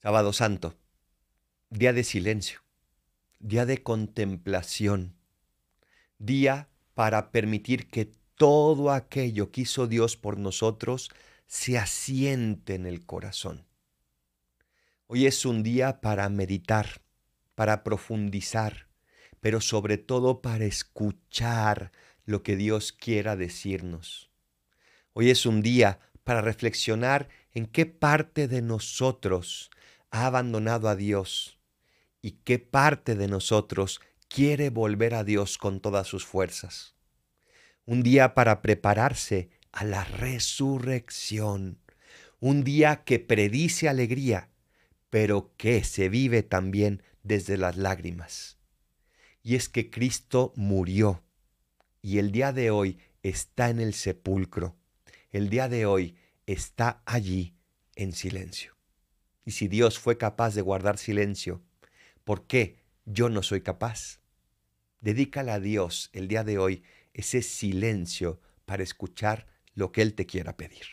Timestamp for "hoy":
15.08-15.26, 25.12-25.30, 52.70-52.98, 55.86-56.16, 66.58-66.82